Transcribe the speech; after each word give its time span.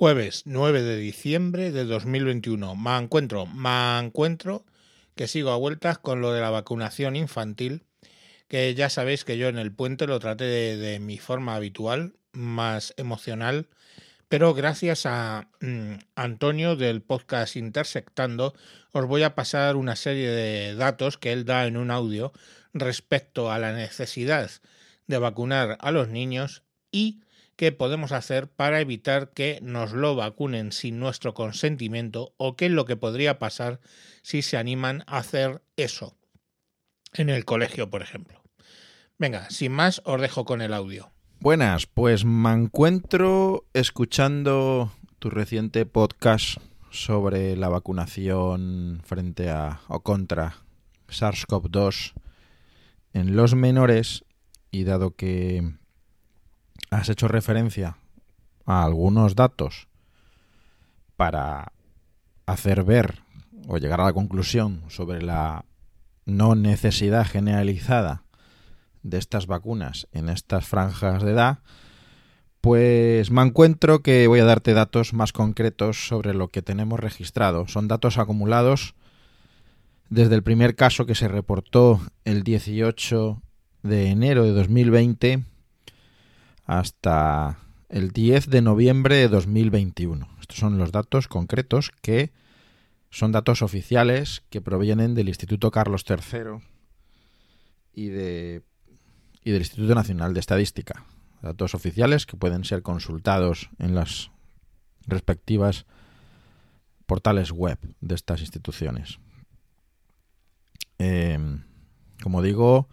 Jueves 0.00 0.44
9 0.46 0.80
de 0.80 0.96
diciembre 0.96 1.72
de 1.72 1.84
2021. 1.84 2.74
Me 2.74 2.96
encuentro, 2.96 3.44
me 3.44 3.98
encuentro 3.98 4.64
que 5.14 5.28
sigo 5.28 5.50
a 5.50 5.58
vueltas 5.58 5.98
con 5.98 6.22
lo 6.22 6.32
de 6.32 6.40
la 6.40 6.48
vacunación 6.48 7.16
infantil, 7.16 7.82
que 8.48 8.74
ya 8.74 8.88
sabéis 8.88 9.26
que 9.26 9.36
yo 9.36 9.48
en 9.48 9.58
el 9.58 9.72
puente 9.72 10.06
lo 10.06 10.18
traté 10.18 10.44
de, 10.46 11.00
mi 11.00 11.18
forma 11.18 11.54
habitual, 11.54 12.14
más 12.32 12.94
emocional, 12.96 13.68
pero 14.30 14.54
gracias 14.54 15.04
a 15.04 15.48
mm, 15.60 15.96
Antonio 16.14 16.76
del 16.76 17.02
podcast 17.02 17.56
Intersectando 17.56 18.54
os 18.92 19.04
voy 19.04 19.22
a 19.22 19.34
pasar 19.34 19.76
una 19.76 19.96
serie 19.96 20.30
de 20.30 20.76
datos 20.76 21.18
que 21.18 21.30
él 21.30 21.44
da 21.44 21.66
en 21.66 21.76
un 21.76 21.90
audio 21.90 22.32
respecto 22.72 23.52
a 23.52 23.58
la 23.58 23.74
necesidad 23.74 24.50
de 25.08 25.18
vacunar 25.18 25.76
a 25.78 25.90
los 25.90 26.08
niños 26.08 26.62
y 26.90 27.20
qué 27.60 27.72
podemos 27.72 28.12
hacer 28.12 28.48
para 28.48 28.80
evitar 28.80 29.34
que 29.34 29.58
nos 29.60 29.92
lo 29.92 30.16
vacunen 30.16 30.72
sin 30.72 30.98
nuestro 30.98 31.34
consentimiento 31.34 32.32
o 32.38 32.56
qué 32.56 32.64
es 32.64 32.72
lo 32.72 32.86
que 32.86 32.96
podría 32.96 33.38
pasar 33.38 33.80
si 34.22 34.40
se 34.40 34.56
animan 34.56 35.04
a 35.06 35.18
hacer 35.18 35.60
eso 35.76 36.16
en 37.12 37.28
el 37.28 37.44
colegio, 37.44 37.90
por 37.90 38.00
ejemplo. 38.00 38.42
Venga, 39.18 39.50
sin 39.50 39.72
más, 39.72 40.00
os 40.06 40.22
dejo 40.22 40.46
con 40.46 40.62
el 40.62 40.72
audio. 40.72 41.10
Buenas, 41.38 41.84
pues 41.84 42.24
me 42.24 42.50
encuentro 42.50 43.66
escuchando 43.74 44.90
tu 45.18 45.28
reciente 45.28 45.84
podcast 45.84 46.56
sobre 46.90 47.56
la 47.56 47.68
vacunación 47.68 49.02
frente 49.04 49.50
a 49.50 49.82
o 49.86 50.00
contra 50.00 50.56
SARS-CoV-2 51.08 52.14
en 53.12 53.36
los 53.36 53.54
menores 53.54 54.24
y 54.70 54.84
dado 54.84 55.14
que 55.14 55.78
has 56.90 57.08
hecho 57.08 57.28
referencia 57.28 57.96
a 58.66 58.84
algunos 58.84 59.34
datos 59.34 59.88
para 61.16 61.72
hacer 62.46 62.84
ver 62.84 63.22
o 63.68 63.78
llegar 63.78 64.00
a 64.00 64.04
la 64.04 64.12
conclusión 64.12 64.82
sobre 64.88 65.22
la 65.22 65.64
no 66.24 66.54
necesidad 66.54 67.26
generalizada 67.26 68.24
de 69.02 69.18
estas 69.18 69.46
vacunas 69.46 70.08
en 70.12 70.28
estas 70.28 70.66
franjas 70.66 71.22
de 71.22 71.32
edad, 71.32 71.58
pues 72.60 73.30
me 73.30 73.42
encuentro 73.42 74.02
que 74.02 74.26
voy 74.26 74.40
a 74.40 74.44
darte 74.44 74.74
datos 74.74 75.14
más 75.14 75.32
concretos 75.32 76.06
sobre 76.08 76.34
lo 76.34 76.48
que 76.48 76.62
tenemos 76.62 77.00
registrado. 77.00 77.66
Son 77.68 77.88
datos 77.88 78.18
acumulados 78.18 78.94
desde 80.10 80.34
el 80.34 80.42
primer 80.42 80.74
caso 80.74 81.06
que 81.06 81.14
se 81.14 81.28
reportó 81.28 82.00
el 82.24 82.42
18 82.42 83.40
de 83.82 84.08
enero 84.08 84.44
de 84.44 84.52
2020 84.52 85.44
hasta 86.70 87.58
el 87.88 88.12
10 88.12 88.48
de 88.48 88.62
noviembre 88.62 89.16
de 89.16 89.26
2021. 89.26 90.28
Estos 90.40 90.56
son 90.56 90.78
los 90.78 90.92
datos 90.92 91.26
concretos 91.26 91.90
que 92.00 92.30
son 93.10 93.32
datos 93.32 93.62
oficiales 93.62 94.44
que 94.50 94.60
provienen 94.60 95.16
del 95.16 95.28
Instituto 95.28 95.72
Carlos 95.72 96.04
III 96.08 96.62
y, 97.92 98.04
y 98.04 99.50
del 99.50 99.62
Instituto 99.62 99.96
Nacional 99.96 100.32
de 100.32 100.38
Estadística. 100.38 101.06
Datos 101.42 101.74
oficiales 101.74 102.24
que 102.24 102.36
pueden 102.36 102.62
ser 102.62 102.82
consultados 102.82 103.68
en 103.80 103.96
las 103.96 104.30
respectivas 105.08 105.86
portales 107.06 107.50
web 107.50 107.80
de 108.00 108.14
estas 108.14 108.42
instituciones. 108.42 109.18
Eh, 111.00 111.36
como 112.22 112.42
digo, 112.42 112.88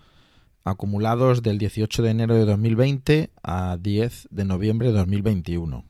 acumulados 0.69 1.41
del 1.41 1.57
18 1.57 2.03
de 2.03 2.09
enero 2.09 2.35
de 2.35 2.45
2020 2.45 3.31
a 3.43 3.75
10 3.79 4.27
de 4.31 4.45
noviembre 4.45 4.87
de 4.87 4.93
2021. 4.93 5.83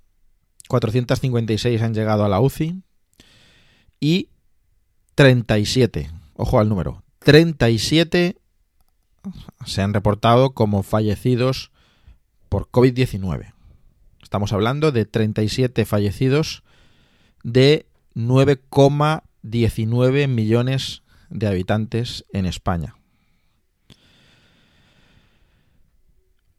456 0.69 1.83
han 1.83 1.95
llegado 1.95 2.25
a 2.25 2.29
la 2.29 2.41
UCI 2.41 2.83
y 4.01 4.29
37, 5.15 6.11
ojo 6.35 6.61
al 6.61 6.69
número, 6.69 7.03
37 7.29 8.41
se 9.67 9.83
han 9.83 9.93
reportado 9.93 10.53
como 10.53 10.83
fallecidos 10.83 11.71
por 12.49 12.71
COVID-19. 12.71 13.53
Estamos 14.23 14.55
hablando 14.55 14.93
de 14.93 15.05
37 15.05 15.85
fallecidos 15.85 16.63
de 17.45 17.85
9,19 18.15 20.27
millones 20.27 21.03
de 21.29 21.49
habitantes 21.49 22.25
en 22.33 22.47
España. 22.47 22.97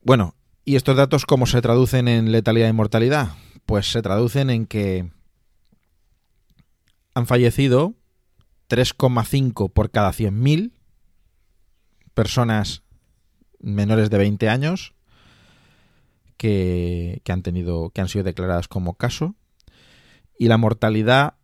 Bueno, 0.04 0.36
¿y 0.66 0.76
estos 0.76 0.96
datos 0.96 1.26
cómo 1.26 1.48
se 1.48 1.64
traducen 1.64 2.08
en 2.08 2.32
letalidad 2.32 2.70
y 2.70 2.74
mortalidad? 2.74 3.30
Pues 3.66 3.92
se 3.92 4.04
traducen 4.04 4.52
en 4.52 4.68
que 4.68 5.10
han 7.16 7.26
fallecido 7.26 7.96
3,5 8.70 9.72
por 9.74 9.92
cada 9.92 10.12
100.000 10.12 10.72
personas 12.14 12.84
menores 13.60 14.10
de 14.10 14.18
20 14.18 14.48
años 14.48 14.94
que, 16.38 17.22
han 17.28 17.42
tenido 17.42 17.90
que 17.90 18.02
han 18.02 18.08
sido 18.08 18.24
declaradas 18.24 18.68
como 18.68 18.96
caso 18.96 19.36
y 20.38 20.48
la 20.48 20.58
mortalidad 20.58 21.36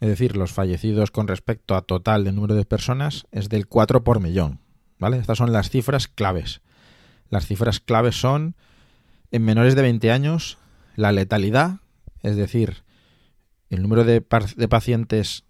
es 0.00 0.08
decir, 0.08 0.36
los 0.36 0.52
fallecidos 0.52 1.10
con 1.10 1.28
respecto 1.28 1.74
a 1.74 1.82
total 1.82 2.24
de 2.24 2.32
número 2.32 2.54
de 2.54 2.64
personas 2.64 3.26
es 3.30 3.48
del 3.48 3.66
4 3.66 4.04
por 4.04 4.20
millón, 4.20 4.60
¿vale? 4.98 5.18
Estas 5.18 5.38
son 5.38 5.52
las 5.52 5.70
cifras 5.70 6.08
claves. 6.08 6.62
Las 7.30 7.46
cifras 7.46 7.80
claves 7.80 8.20
son 8.20 8.56
en 9.30 9.44
menores 9.44 9.74
de 9.74 9.82
20 9.82 10.10
años 10.10 10.58
la 10.96 11.12
letalidad, 11.12 11.76
es 12.22 12.36
decir, 12.36 12.82
el 13.70 13.82
número 13.82 14.04
de 14.04 14.20
pacientes 14.20 15.44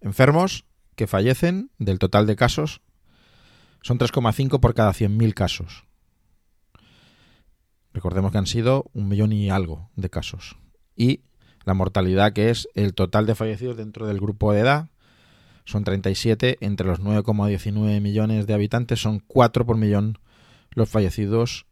enfermos 0.00 0.64
que 0.96 1.06
fallecen 1.06 1.70
del 1.78 1.98
total 1.98 2.26
de 2.26 2.36
casos 2.36 2.82
son 3.82 3.98
3,5 3.98 4.60
por 4.60 4.74
cada 4.74 4.92
100.000 4.92 5.34
casos. 5.34 5.84
Recordemos 7.92 8.32
que 8.32 8.38
han 8.38 8.46
sido 8.46 8.90
un 8.92 9.08
millón 9.08 9.32
y 9.32 9.50
algo 9.50 9.90
de 9.96 10.10
casos. 10.10 10.56
Y 10.94 11.22
la 11.64 11.74
mortalidad, 11.74 12.32
que 12.32 12.50
es 12.50 12.68
el 12.74 12.94
total 12.94 13.26
de 13.26 13.34
fallecidos 13.34 13.76
dentro 13.76 14.06
del 14.06 14.20
grupo 14.20 14.52
de 14.52 14.60
edad, 14.60 14.90
son 15.64 15.84
37. 15.84 16.58
Entre 16.60 16.86
los 16.86 17.00
9,19 17.00 18.00
millones 18.00 18.46
de 18.46 18.54
habitantes 18.54 19.00
son 19.00 19.20
4 19.26 19.66
por 19.66 19.76
millón 19.76 20.18
los 20.70 20.88
fallecidos 20.88 21.66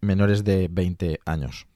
menores 0.00 0.44
de 0.44 0.68
20 0.70 1.20
años. 1.26 1.66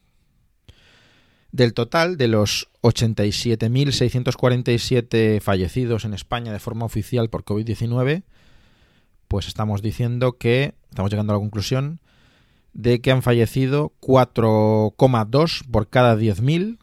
Del 1.52 1.75
total 1.75 2.17
de 2.17 2.29
los 2.29 2.70
87.647 2.82 5.41
fallecidos 5.41 6.05
en 6.05 6.14
España 6.14 6.52
de 6.52 6.61
forma 6.61 6.87
oficial 6.87 7.29
por 7.29 7.44
COVID-19, 7.44 8.23
pues 9.26 9.49
estamos 9.49 9.82
diciendo 9.82 10.38
que, 10.38 10.75
estamos 10.91 11.11
llegando 11.11 11.32
a 11.32 11.37
la 11.37 11.41
conclusión, 11.41 11.99
de 12.73 13.00
que 13.00 13.11
han 13.11 13.23
fallecido 13.23 13.93
4,2 14.00 15.64
por 15.70 15.88
cada 15.88 16.17
10.000 16.17 16.79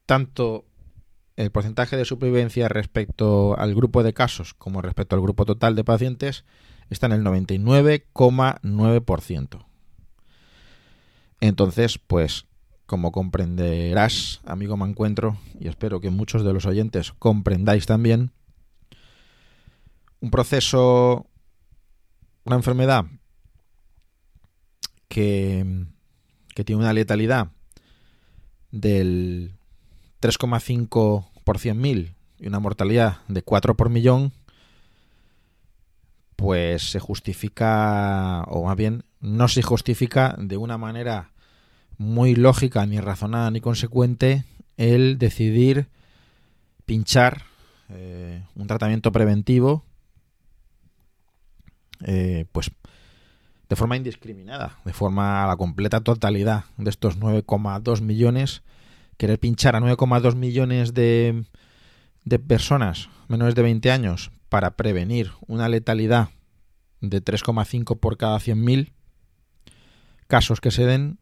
tanto 0.06 0.64
el 1.36 1.50
porcentaje 1.50 1.96
de 1.96 2.04
supervivencia 2.04 2.68
respecto 2.68 3.58
al 3.58 3.74
grupo 3.74 4.02
de 4.02 4.14
casos 4.14 4.54
como 4.54 4.82
respecto 4.82 5.16
al 5.16 5.22
grupo 5.22 5.44
total 5.44 5.74
de 5.74 5.82
pacientes 5.84 6.44
está 6.90 7.06
en 7.06 7.12
el 7.12 7.24
99,9%. 7.24 9.64
Entonces, 11.40 11.98
pues, 11.98 12.46
como 12.86 13.12
comprenderás, 13.12 14.40
amigo 14.44 14.76
me 14.76 14.88
encuentro, 14.88 15.38
y 15.60 15.68
espero 15.68 16.00
que 16.00 16.10
muchos 16.10 16.44
de 16.44 16.52
los 16.52 16.66
oyentes 16.66 17.12
comprendáis 17.12 17.86
también, 17.86 18.32
un 20.20 20.30
proceso, 20.30 21.26
una 22.44 22.56
enfermedad 22.56 23.04
que, 25.08 25.86
que 26.54 26.64
tiene 26.64 26.82
una 26.82 26.92
letalidad 26.92 27.52
del 28.70 29.54
3,5 30.20 31.28
por 31.44 31.58
100.000 31.58 32.14
y 32.38 32.46
una 32.46 32.58
mortalidad 32.58 33.18
de 33.28 33.42
4 33.42 33.76
por 33.76 33.90
millón, 33.90 34.32
pues 36.38 36.92
se 36.92 37.00
justifica, 37.00 38.44
o 38.44 38.64
más 38.64 38.76
bien 38.76 39.02
no 39.20 39.48
se 39.48 39.60
justifica 39.60 40.36
de 40.38 40.56
una 40.56 40.78
manera 40.78 41.32
muy 41.96 42.36
lógica, 42.36 42.86
ni 42.86 43.00
razonada, 43.00 43.50
ni 43.50 43.60
consecuente, 43.60 44.44
el 44.76 45.18
decidir 45.18 45.88
pinchar 46.86 47.42
eh, 47.88 48.44
un 48.54 48.68
tratamiento 48.68 49.10
preventivo, 49.10 49.84
eh, 52.04 52.46
pues 52.52 52.70
de 53.68 53.74
forma 53.74 53.96
indiscriminada, 53.96 54.78
de 54.84 54.92
forma 54.92 55.42
a 55.42 55.48
la 55.48 55.56
completa 55.56 56.02
totalidad 56.02 56.66
de 56.76 56.90
estos 56.90 57.18
9,2 57.18 58.00
millones, 58.00 58.62
querer 59.16 59.40
pinchar 59.40 59.74
a 59.74 59.80
9,2 59.80 60.36
millones 60.36 60.94
de, 60.94 61.42
de 62.28 62.38
personas 62.38 63.08
menores 63.28 63.54
de 63.54 63.62
20 63.62 63.90
años 63.90 64.30
para 64.48 64.76
prevenir 64.76 65.32
una 65.46 65.68
letalidad 65.68 66.30
de 67.00 67.22
3,5 67.22 67.98
por 67.98 68.16
cada 68.16 68.38
100.000 68.38 68.92
casos 70.26 70.60
que 70.60 70.70
se 70.70 70.84
den, 70.84 71.18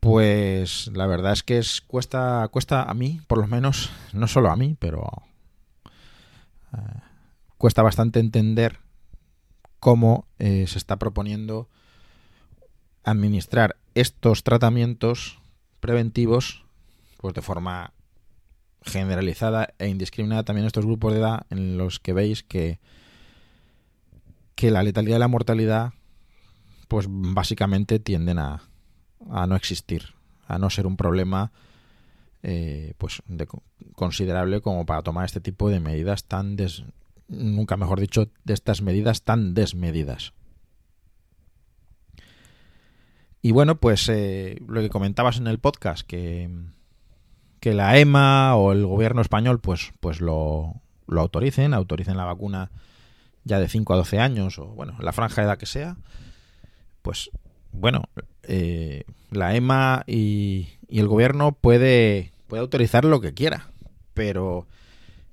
pues 0.00 0.90
la 0.94 1.06
verdad 1.06 1.32
es 1.32 1.42
que 1.42 1.58
es, 1.58 1.80
cuesta, 1.80 2.48
cuesta 2.50 2.82
a 2.82 2.94
mí, 2.94 3.20
por 3.26 3.38
lo 3.38 3.46
menos, 3.46 3.90
no 4.12 4.28
solo 4.28 4.50
a 4.50 4.56
mí, 4.56 4.76
pero 4.78 5.10
eh, 6.72 7.00
cuesta 7.58 7.82
bastante 7.82 8.20
entender 8.20 8.78
cómo 9.80 10.26
eh, 10.38 10.66
se 10.66 10.78
está 10.78 10.96
proponiendo 10.96 11.68
administrar 13.04 13.76
estos 13.94 14.42
tratamientos 14.42 15.38
preventivos 15.80 16.64
pues 17.18 17.34
de 17.34 17.42
forma 17.42 17.92
generalizada 18.86 19.74
e 19.78 19.88
indiscriminada 19.88 20.44
también 20.44 20.66
estos 20.66 20.86
grupos 20.86 21.12
de 21.12 21.18
edad 21.20 21.46
en 21.50 21.76
los 21.76 21.98
que 22.00 22.12
veis 22.12 22.42
que, 22.42 22.78
que 24.54 24.70
la 24.70 24.82
letalidad 24.82 25.16
y 25.16 25.20
la 25.20 25.28
mortalidad 25.28 25.92
pues 26.88 27.06
básicamente 27.08 27.98
tienden 27.98 28.38
a, 28.38 28.62
a 29.30 29.46
no 29.46 29.56
existir, 29.56 30.14
a 30.46 30.58
no 30.58 30.70
ser 30.70 30.86
un 30.86 30.96
problema 30.96 31.52
eh, 32.42 32.94
pues 32.98 33.22
de, 33.26 33.48
considerable 33.94 34.60
como 34.60 34.86
para 34.86 35.02
tomar 35.02 35.24
este 35.24 35.40
tipo 35.40 35.68
de 35.68 35.80
medidas 35.80 36.24
tan 36.24 36.54
des, 36.54 36.84
nunca 37.28 37.76
mejor 37.76 37.98
dicho 37.98 38.28
de 38.44 38.54
estas 38.54 38.82
medidas 38.82 39.22
tan 39.22 39.54
desmedidas. 39.54 40.32
Y 43.42 43.52
bueno, 43.52 43.78
pues 43.78 44.08
eh, 44.08 44.60
lo 44.66 44.80
que 44.80 44.90
comentabas 44.90 45.38
en 45.38 45.46
el 45.46 45.58
podcast, 45.58 46.06
que, 46.06 46.50
que 47.60 47.74
la 47.74 47.98
EMA 47.98 48.54
o 48.56 48.72
el 48.72 48.86
gobierno 48.86 49.20
español 49.20 49.60
pues, 49.60 49.92
pues 50.00 50.20
lo, 50.20 50.74
lo 51.06 51.20
autoricen, 51.20 51.74
autoricen 51.74 52.16
la 52.16 52.24
vacuna 52.24 52.70
ya 53.44 53.60
de 53.60 53.68
5 53.68 53.92
a 53.92 53.96
12 53.96 54.18
años 54.18 54.58
o 54.58 54.66
bueno, 54.66 54.96
la 54.98 55.12
franja 55.12 55.40
de 55.40 55.46
edad 55.48 55.58
que 55.58 55.66
sea, 55.66 55.96
pues 57.02 57.30
bueno, 57.72 58.04
eh, 58.42 59.04
la 59.30 59.54
EMA 59.54 60.04
y, 60.06 60.68
el 60.88 61.08
gobierno 61.08 61.52
puede, 61.52 62.32
puede 62.46 62.60
autorizar 62.60 63.04
lo 63.04 63.20
que 63.20 63.34
quiera, 63.34 63.70
pero 64.14 64.66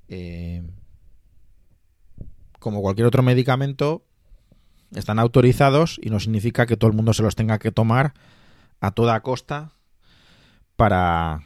eh, 0.08 0.62
como 2.58 2.82
cualquier 2.82 3.06
otro 3.06 3.22
medicamento, 3.22 4.04
están 4.94 5.18
autorizados 5.18 5.98
y 6.02 6.10
no 6.10 6.20
significa 6.20 6.66
que 6.66 6.76
todo 6.76 6.90
el 6.90 6.96
mundo 6.96 7.12
se 7.12 7.22
los 7.22 7.34
tenga 7.34 7.58
que 7.58 7.72
tomar 7.72 8.14
a 8.80 8.90
toda 8.92 9.20
costa 9.20 9.72
para, 10.76 11.42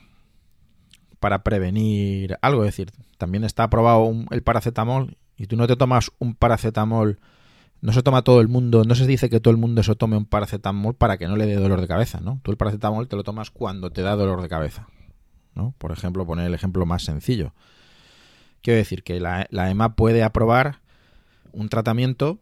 para 1.21 1.43
prevenir 1.43 2.37
algo. 2.43 2.65
Es 2.65 2.69
decir, 2.69 2.93
también 3.17 3.45
está 3.45 3.65
aprobado 3.65 4.13
el 4.31 4.43
paracetamol 4.43 5.17
y 5.37 5.47
tú 5.47 5.57
no 5.57 5.67
te 5.67 5.77
tomas 5.77 6.11
un 6.19 6.35
paracetamol, 6.35 7.19
no 7.81 7.93
se 7.93 8.03
toma 8.03 8.23
todo 8.23 8.41
el 8.41 8.49
mundo, 8.49 8.85
no 8.85 8.95
se 8.95 9.07
dice 9.07 9.31
que 9.31 9.41
todo 9.41 9.53
el 9.53 9.59
mundo 9.59 9.83
se 9.83 9.95
tome 9.95 10.17
un 10.17 10.27
paracetamol 10.27 10.95
para 10.95 11.17
que 11.17 11.29
no 11.29 11.37
le 11.37 11.47
dé 11.47 11.57
dolor 11.57 11.81
de 11.81 11.89
cabeza, 11.89 12.21
¿no? 12.21 12.41
Tú 12.43 12.51
el 12.51 12.57
paracetamol 12.57 13.09
te 13.09 13.17
lo 13.17 13.25
tomas 13.25 13.51
cuando 13.51 13.91
te 13.91 14.03
da 14.03 14.17
dolor 14.17 14.43
de 14.43 14.49
cabeza, 14.49 14.89
¿no? 15.55 15.75
Por 15.79 15.93
ejemplo, 15.93 16.27
poner 16.27 16.47
el 16.47 16.55
ejemplo 16.55 16.87
más 16.87 17.05
sencillo. 17.05 17.55
Quiero 18.63 18.79
decir 18.79 19.05
que 19.05 19.21
la, 19.21 19.47
la 19.51 19.71
EMA 19.71 19.95
puede 19.95 20.25
aprobar 20.25 20.81
un 21.53 21.69
tratamiento 21.69 22.41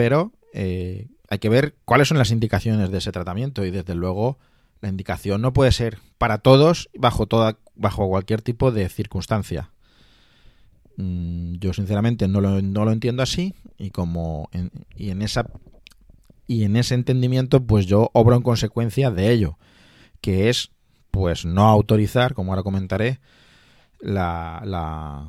pero 0.00 0.32
eh, 0.54 1.08
hay 1.28 1.38
que 1.40 1.50
ver 1.50 1.74
cuáles 1.84 2.08
son 2.08 2.16
las 2.16 2.30
indicaciones 2.30 2.90
de 2.90 2.96
ese 2.96 3.12
tratamiento 3.12 3.66
y 3.66 3.70
desde 3.70 3.94
luego 3.94 4.38
la 4.80 4.88
indicación 4.88 5.42
no 5.42 5.52
puede 5.52 5.72
ser 5.72 5.98
para 6.18 6.38
todos 6.38 6.88
bajo 6.94 7.26
toda 7.26 7.58
bajo 7.74 8.08
cualquier 8.08 8.42
tipo 8.42 8.72
de 8.72 8.88
circunstancia. 8.88 9.70
Mm, 10.96 11.54
yo 11.54 11.72
sinceramente 11.72 12.28
no 12.28 12.40
lo, 12.40 12.60
no 12.60 12.84
lo, 12.84 12.92
entiendo 12.92 13.22
así 13.22 13.54
y 13.78 13.90
como 13.90 14.48
en, 14.52 14.70
y 14.96 15.10
en 15.10 15.22
esa 15.22 15.46
y 16.46 16.64
en 16.64 16.76
ese 16.76 16.94
entendimiento 16.94 17.64
pues 17.64 17.86
yo 17.86 18.10
obro 18.12 18.36
en 18.36 18.42
consecuencia 18.42 19.10
de 19.10 19.30
ello, 19.30 19.58
que 20.20 20.48
es 20.48 20.72
pues 21.10 21.44
no 21.44 21.66
autorizar, 21.68 22.34
como 22.34 22.52
ahora 22.52 22.62
comentaré, 22.62 23.20
la, 24.00 24.62
la, 24.64 25.28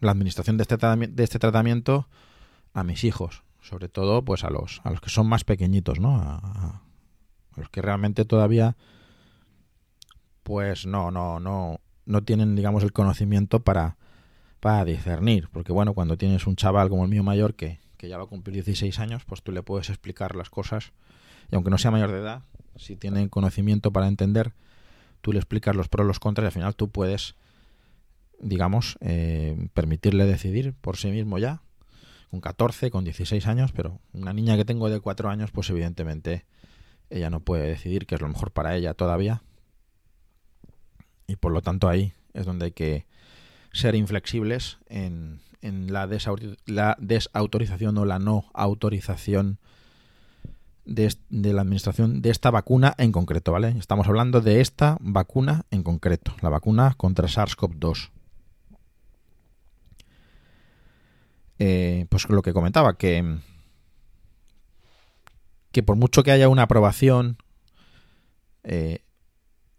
la 0.00 0.10
administración 0.10 0.56
de 0.56 0.62
este, 0.62 0.76
de 0.76 1.24
este 1.24 1.38
tratamiento 1.38 2.08
a 2.72 2.84
mis 2.84 3.04
hijos, 3.04 3.42
sobre 3.60 3.88
todo 3.88 4.24
pues 4.24 4.44
a 4.44 4.50
los, 4.50 4.80
a 4.84 4.90
los 4.90 5.00
que 5.00 5.10
son 5.10 5.28
más 5.28 5.44
pequeñitos, 5.44 6.00
¿no? 6.00 6.82
Los 7.58 7.68
que 7.68 7.82
realmente 7.82 8.24
todavía 8.24 8.76
pues 10.42 10.86
no, 10.86 11.10
no, 11.10 11.40
no, 11.40 11.80
no 12.06 12.24
tienen, 12.24 12.56
digamos, 12.56 12.82
el 12.82 12.92
conocimiento 12.92 13.60
para, 13.60 13.96
para 14.60 14.84
discernir. 14.84 15.48
Porque 15.52 15.72
bueno, 15.72 15.92
cuando 15.92 16.16
tienes 16.16 16.46
un 16.46 16.56
chaval 16.56 16.88
como 16.88 17.04
el 17.04 17.10
mío 17.10 17.22
mayor 17.22 17.54
que, 17.54 17.80
que 17.98 18.08
ya 18.08 18.16
va 18.16 18.24
a 18.24 18.28
cumplir 18.28 18.54
16 18.54 18.98
años, 18.98 19.24
pues 19.26 19.42
tú 19.42 19.52
le 19.52 19.62
puedes 19.62 19.90
explicar 19.90 20.34
las 20.34 20.48
cosas. 20.48 20.92
Y 21.50 21.54
aunque 21.54 21.70
no 21.70 21.76
sea 21.76 21.90
mayor 21.90 22.12
de 22.12 22.20
edad, 22.20 22.42
si 22.76 22.96
tiene 22.96 23.28
conocimiento 23.28 23.92
para 23.92 24.08
entender, 24.08 24.54
tú 25.20 25.32
le 25.32 25.38
explicas 25.38 25.76
los 25.76 25.88
pros, 25.88 26.06
los 26.06 26.18
contras 26.18 26.44
y 26.44 26.46
al 26.46 26.52
final 26.52 26.76
tú 26.76 26.88
puedes 26.88 27.34
digamos, 28.40 28.98
eh, 29.00 29.68
permitirle 29.74 30.24
decidir 30.24 30.74
por 30.74 30.96
sí 30.96 31.10
mismo 31.10 31.38
ya, 31.38 31.62
con 32.30 32.40
14, 32.40 32.90
con 32.90 33.04
16 33.04 33.46
años, 33.46 33.72
pero 33.72 34.00
una 34.12 34.32
niña 34.32 34.56
que 34.56 34.64
tengo 34.64 34.88
de 34.90 35.00
4 35.00 35.30
años, 35.30 35.50
pues 35.50 35.70
evidentemente 35.70 36.44
ella 37.10 37.30
no 37.30 37.40
puede 37.40 37.66
decidir 37.66 38.06
qué 38.06 38.14
es 38.14 38.20
lo 38.20 38.28
mejor 38.28 38.50
para 38.50 38.76
ella 38.76 38.94
todavía. 38.94 39.42
Y 41.26 41.36
por 41.36 41.52
lo 41.52 41.62
tanto 41.62 41.88
ahí 41.88 42.12
es 42.34 42.46
donde 42.46 42.66
hay 42.66 42.72
que 42.72 43.06
ser 43.72 43.94
inflexibles 43.94 44.78
en, 44.88 45.40
la, 45.60 46.06
desautorización 46.06 47.98
o 47.98 48.04
la 48.04 48.18
no 48.18 48.46
autorización 48.54 49.58
de, 50.84 51.14
de, 51.28 51.52
la 51.52 51.62
administración 51.62 52.22
de 52.22 52.30
esta 52.30 52.50
vacuna 52.50 52.94
en 52.96 53.12
concreto, 53.12 53.52
¿vale? 53.52 53.74
Estamos 53.78 54.08
hablando 54.08 54.40
de 54.40 54.60
esta 54.60 54.96
vacuna 55.00 55.66
en 55.70 55.82
concreto, 55.82 56.34
la 56.40 56.48
vacuna 56.48 56.94
contra 56.96 57.28
SARS-CoV-2. 57.28 58.10
Eh, 61.58 62.06
pues 62.08 62.28
lo 62.28 62.42
que 62.42 62.52
comentaba, 62.52 62.96
que, 62.96 63.38
que 65.72 65.82
por 65.82 65.96
mucho 65.96 66.22
que 66.22 66.30
haya 66.30 66.48
una 66.48 66.62
aprobación, 66.62 67.38
eh, 68.64 69.00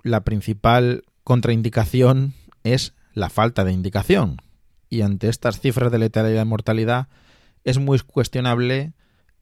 la 0.04 0.24
principal 0.24 1.04
contraindicación 1.24 2.34
es 2.64 2.94
la 3.14 3.30
falta 3.30 3.64
de 3.64 3.72
indicación. 3.72 4.42
Y 4.90 5.02
ante 5.02 5.30
estas 5.30 5.60
cifras 5.60 5.92
de 5.92 6.00
letalidad 6.00 6.44
y 6.44 6.48
mortalidad 6.48 7.08
es 7.64 7.78
muy 7.78 8.00
cuestionable 8.00 8.94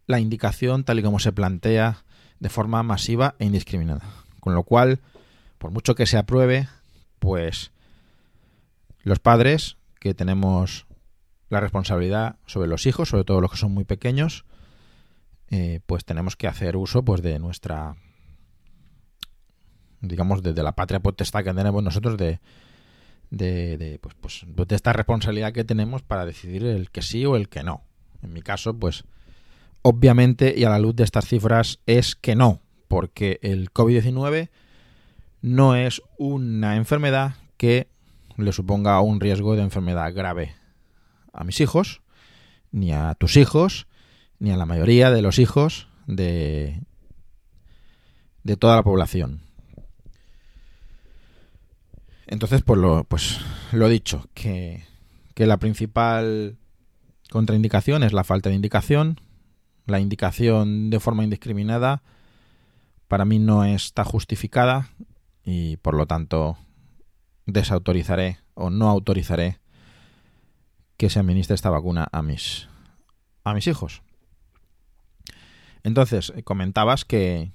la 0.05 0.19
indicación 0.19 0.83
tal 0.83 0.99
y 0.99 1.03
como 1.03 1.19
se 1.19 1.31
plantea 1.31 2.03
de 2.39 2.49
forma 2.49 2.83
masiva 2.83 3.35
e 3.39 3.45
indiscriminada. 3.45 4.05
Con 4.39 4.55
lo 4.55 4.63
cual, 4.63 4.99
por 5.57 5.71
mucho 5.71 5.95
que 5.95 6.05
se 6.05 6.17
apruebe, 6.17 6.67
pues 7.19 7.71
los 9.03 9.19
padres 9.19 9.77
que 9.99 10.13
tenemos 10.13 10.85
la 11.49 11.59
responsabilidad 11.59 12.35
sobre 12.45 12.67
los 12.67 12.85
hijos, 12.85 13.09
sobre 13.09 13.23
todo 13.23 13.41
los 13.41 13.51
que 13.51 13.57
son 13.57 13.73
muy 13.73 13.85
pequeños, 13.85 14.45
eh, 15.49 15.79
pues 15.85 16.05
tenemos 16.05 16.35
que 16.35 16.47
hacer 16.47 16.77
uso 16.77 17.03
pues 17.03 17.21
de 17.21 17.39
nuestra 17.39 17.95
digamos 20.01 20.43
desde 20.43 20.63
la 20.63 20.75
patria 20.75 20.99
potestad 20.99 21.43
que 21.43 21.53
tenemos 21.53 21.83
nosotros 21.83 22.17
de 22.17 22.39
de, 23.29 23.99
pues, 24.01 24.15
pues, 24.19 24.45
de 24.67 24.75
esta 24.75 24.93
responsabilidad 24.93 25.53
que 25.53 25.63
tenemos 25.63 26.01
para 26.01 26.25
decidir 26.25 26.65
el 26.65 26.91
que 26.91 27.01
sí 27.01 27.25
o 27.25 27.35
el 27.35 27.49
que 27.49 27.63
no. 27.63 27.83
En 28.21 28.33
mi 28.33 28.41
caso, 28.41 28.77
pues 28.77 29.03
obviamente 29.81 30.53
y 30.57 30.63
a 30.63 30.69
la 30.69 30.79
luz 30.79 30.95
de 30.95 31.03
estas 31.03 31.27
cifras 31.27 31.79
es 31.85 32.15
que 32.15 32.35
no, 32.35 32.61
porque 32.87 33.39
el 33.41 33.71
COVID-19 33.71 34.49
no 35.41 35.75
es 35.75 36.01
una 36.17 36.75
enfermedad 36.75 37.35
que 37.57 37.87
le 38.37 38.51
suponga 38.51 38.99
un 39.01 39.19
riesgo 39.19 39.55
de 39.55 39.63
enfermedad 39.63 40.13
grave 40.13 40.55
a 41.33 41.43
mis 41.43 41.61
hijos, 41.61 42.01
ni 42.71 42.91
a 42.91 43.13
tus 43.15 43.37
hijos, 43.37 43.87
ni 44.39 44.51
a 44.51 44.57
la 44.57 44.65
mayoría 44.65 45.11
de 45.11 45.21
los 45.21 45.39
hijos 45.39 45.87
de, 46.05 46.81
de 48.43 48.57
toda 48.57 48.75
la 48.75 48.83
población. 48.83 49.41
Entonces, 52.27 52.61
pues 52.61 52.79
lo, 52.79 53.03
pues 53.05 53.39
lo 53.71 53.87
dicho, 53.87 54.27
que, 54.33 54.83
que 55.33 55.47
la 55.47 55.57
principal 55.57 56.57
contraindicación 57.29 58.03
es 58.03 58.13
la 58.13 58.23
falta 58.23 58.49
de 58.49 58.55
indicación. 58.55 59.21
La 59.85 59.99
indicación 59.99 60.89
de 60.89 60.99
forma 60.99 61.23
indiscriminada 61.23 62.03
para 63.07 63.23
mí 63.23 63.39
no 63.39 63.63
está 63.63 64.03
justificada 64.03 64.89
y 65.45 65.77
por 65.77 65.93
lo 65.93 66.05
tanto 66.05 66.57
desautorizaré 67.45 68.39
o 68.53 68.69
no 68.69 68.89
autorizaré 68.89 69.59
que 70.97 71.09
se 71.09 71.19
administre 71.19 71.55
esta 71.55 71.69
vacuna 71.69 72.09
a 72.11 72.21
mis, 72.21 72.67
a 73.45 73.53
mis 73.53 73.67
hijos. 73.67 74.01
Entonces, 75.87 76.33
eh, 76.35 76.43
comentabas 76.43 77.05
que, 77.05 77.53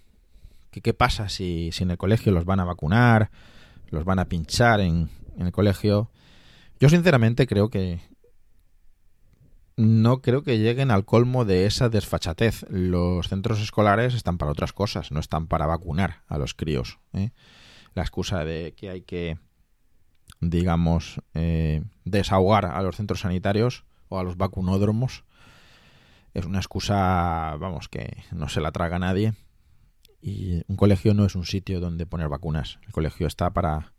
qué 0.70 0.94
pasa 0.94 1.28
si, 1.28 1.70
en 1.78 1.90
el 1.90 1.98
colegio 1.98 2.32
los 2.32 2.44
van 2.44 2.60
a 2.60 2.64
vacunar, 2.64 3.30
los 3.90 4.04
van 4.04 4.18
a 4.18 4.24
pinchar 4.24 4.80
en, 4.80 5.10
en 5.36 5.46
el 5.46 5.52
colegio. 5.52 6.10
Yo 6.80 6.88
sinceramente 6.88 7.46
creo 7.46 7.68
que 7.68 8.00
no 9.76 10.22
creo 10.22 10.42
que 10.42 10.58
lleguen 10.58 10.90
al 10.90 11.04
colmo 11.04 11.44
de 11.44 11.66
esa 11.66 11.90
desfachatez. 11.90 12.64
Los 12.70 13.28
centros 13.28 13.60
escolares 13.60 14.14
están 14.14 14.38
para 14.38 14.52
otras 14.52 14.72
cosas, 14.72 15.12
no 15.12 15.20
están 15.20 15.46
para 15.46 15.66
vacunar 15.66 16.22
a 16.26 16.38
los 16.38 16.54
críos. 16.54 16.98
¿eh? 17.12 17.32
La 17.94 18.02
excusa 18.02 18.44
de 18.44 18.74
que 18.76 18.88
hay 18.88 19.02
que 19.02 19.38
digamos, 20.40 21.20
eh, 21.34 21.82
desahogar 22.04 22.64
a 22.66 22.82
los 22.82 22.96
centros 22.96 23.20
sanitarios 23.20 23.84
o 24.08 24.18
a 24.18 24.24
los 24.24 24.36
vacunódromos. 24.36 25.24
Es 26.34 26.46
una 26.46 26.58
excusa, 26.58 27.56
vamos, 27.58 27.88
que 27.88 28.24
no 28.32 28.48
se 28.48 28.60
la 28.60 28.72
traga 28.72 28.98
nadie. 28.98 29.34
Y 30.20 30.62
un 30.68 30.76
colegio 30.76 31.14
no 31.14 31.24
es 31.24 31.34
un 31.34 31.44
sitio 31.44 31.80
donde 31.80 32.06
poner 32.06 32.28
vacunas. 32.28 32.78
El 32.86 32.92
colegio 32.92 33.26
está 33.26 33.50
para, 33.50 33.92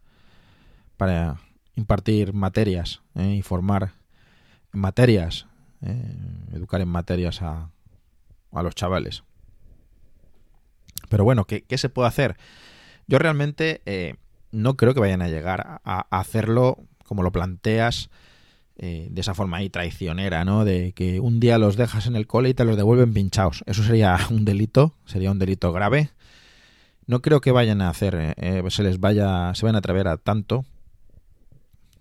para 0.98 1.42
impartir 1.76 2.34
materias 2.34 3.02
eh, 3.16 3.36
y 3.36 3.42
formar 3.42 3.94
materias, 4.72 5.48
eh, 5.82 6.16
educar 6.54 6.82
en 6.82 6.88
materias 6.88 7.42
a, 7.42 7.70
a 8.52 8.64
los 8.64 8.74
chavales. 8.74 9.24
Pero 11.10 11.24
bueno, 11.24 11.46
¿qué, 11.46 11.64
¿qué, 11.64 11.78
se 11.78 11.90
puede 11.90 12.08
hacer? 12.08 12.38
Yo 13.06 13.20
realmente 13.20 13.82
no 14.54 14.78
creo 14.78 14.94
que 14.94 15.00
vayan 15.00 15.22
a 15.22 15.28
llegar 15.28 15.82
a, 15.84 16.08
hacerlo 16.12 16.78
como 17.04 17.24
lo 17.24 17.32
planteas 17.32 18.10
eh, 18.86 19.08
de 19.10 19.22
esa 19.22 19.34
forma 19.34 19.56
ahí 19.56 19.70
traicionera, 19.70 20.44
¿no? 20.44 20.66
De 20.66 20.92
que 20.92 21.22
un 21.22 21.40
día 21.40 21.58
los 21.58 21.78
dejas 21.78 22.06
en 22.06 22.18
el 22.18 22.28
cole 22.28 22.50
y 22.50 22.54
te 22.54 22.66
los 22.66 22.76
devuelven 22.76 23.14
pinchados. 23.14 23.64
Eso 23.66 23.82
sería 23.82 24.20
un 24.30 24.44
delito, 24.44 24.94
sería 25.06 25.32
un 25.32 25.40
delito 25.40 25.72
grave. 25.72 26.10
No 27.08 27.22
creo 27.22 27.40
que 27.40 27.54
vayan 27.54 27.82
a 27.82 27.88
hacer, 27.88 28.36
eh, 28.36 28.62
se 28.68 28.84
les 28.84 29.00
vaya, 29.00 29.56
se 29.56 29.66
van 29.66 29.76
a 29.76 29.78
atrever 29.78 30.10
a 30.10 30.18
tanto. 30.18 30.66